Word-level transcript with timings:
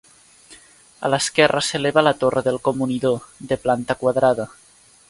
A 1.09 1.11
l'esquerra 1.15 1.61
s'eleva 1.67 2.05
la 2.07 2.15
torre 2.25 2.45
del 2.49 2.59
comunidor, 2.69 3.25
de 3.53 3.61
planta 3.69 3.99
quadrada. 4.03 4.53